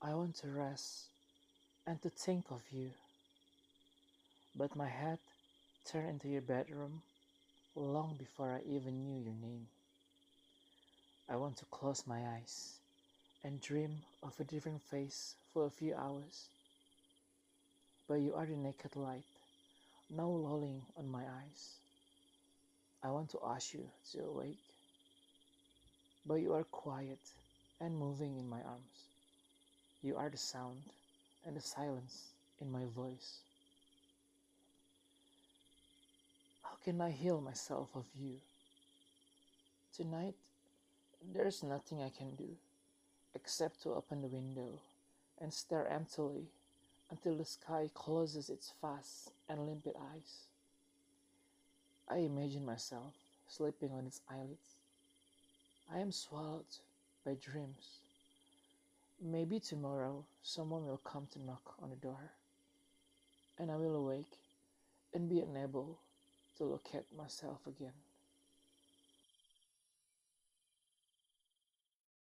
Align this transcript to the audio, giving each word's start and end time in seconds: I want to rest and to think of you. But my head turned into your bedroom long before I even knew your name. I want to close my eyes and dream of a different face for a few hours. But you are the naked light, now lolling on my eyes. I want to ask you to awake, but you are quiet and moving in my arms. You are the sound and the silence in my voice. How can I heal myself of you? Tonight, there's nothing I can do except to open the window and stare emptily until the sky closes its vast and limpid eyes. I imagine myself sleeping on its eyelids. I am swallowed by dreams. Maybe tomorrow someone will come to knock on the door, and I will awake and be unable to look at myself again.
I 0.00 0.14
want 0.14 0.36
to 0.36 0.48
rest 0.48 1.06
and 1.84 2.00
to 2.02 2.08
think 2.08 2.44
of 2.50 2.62
you. 2.70 2.90
But 4.54 4.76
my 4.76 4.86
head 4.86 5.18
turned 5.84 6.08
into 6.08 6.28
your 6.28 6.40
bedroom 6.40 7.02
long 7.74 8.14
before 8.16 8.52
I 8.52 8.60
even 8.68 9.04
knew 9.04 9.20
your 9.24 9.34
name. 9.42 9.66
I 11.28 11.34
want 11.34 11.56
to 11.58 11.64
close 11.64 12.04
my 12.06 12.20
eyes 12.36 12.74
and 13.42 13.60
dream 13.60 14.02
of 14.22 14.38
a 14.38 14.44
different 14.44 14.82
face 14.82 15.34
for 15.52 15.66
a 15.66 15.70
few 15.70 15.96
hours. 15.96 16.46
But 18.06 18.20
you 18.20 18.34
are 18.34 18.46
the 18.46 18.56
naked 18.56 18.94
light, 18.94 19.24
now 20.08 20.28
lolling 20.28 20.82
on 20.96 21.08
my 21.08 21.22
eyes. 21.22 21.74
I 23.02 23.10
want 23.10 23.30
to 23.30 23.40
ask 23.44 23.74
you 23.74 23.84
to 24.12 24.24
awake, 24.26 24.58
but 26.24 26.36
you 26.36 26.52
are 26.54 26.64
quiet 26.64 27.18
and 27.80 27.98
moving 27.98 28.38
in 28.38 28.48
my 28.48 28.60
arms. 28.62 28.98
You 30.02 30.16
are 30.16 30.28
the 30.28 30.36
sound 30.36 30.82
and 31.44 31.56
the 31.56 31.60
silence 31.60 32.28
in 32.60 32.70
my 32.70 32.84
voice. 32.94 33.38
How 36.62 36.76
can 36.84 37.00
I 37.00 37.10
heal 37.10 37.40
myself 37.40 37.88
of 37.94 38.04
you? 38.18 38.34
Tonight, 39.96 40.34
there's 41.34 41.64
nothing 41.64 42.00
I 42.02 42.10
can 42.10 42.30
do 42.36 42.48
except 43.34 43.82
to 43.82 43.94
open 43.94 44.22
the 44.22 44.28
window 44.28 44.78
and 45.40 45.52
stare 45.52 45.88
emptily 45.88 46.46
until 47.10 47.36
the 47.36 47.44
sky 47.44 47.90
closes 47.94 48.50
its 48.50 48.72
vast 48.80 49.32
and 49.48 49.66
limpid 49.66 49.94
eyes. 50.12 50.46
I 52.08 52.18
imagine 52.18 52.64
myself 52.64 53.14
sleeping 53.48 53.90
on 53.92 54.06
its 54.06 54.20
eyelids. 54.30 54.76
I 55.92 55.98
am 55.98 56.12
swallowed 56.12 56.64
by 57.24 57.34
dreams. 57.34 57.98
Maybe 59.20 59.58
tomorrow 59.58 60.24
someone 60.42 60.86
will 60.86 60.98
come 60.98 61.26
to 61.32 61.40
knock 61.40 61.74
on 61.82 61.90
the 61.90 61.96
door, 61.96 62.30
and 63.58 63.70
I 63.70 63.76
will 63.76 63.96
awake 63.96 64.38
and 65.12 65.28
be 65.28 65.40
unable 65.40 65.98
to 66.56 66.64
look 66.64 66.90
at 66.94 67.04
myself 67.16 67.66
again. 67.66 67.94